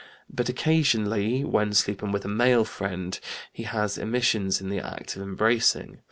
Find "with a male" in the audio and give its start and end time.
2.11-2.65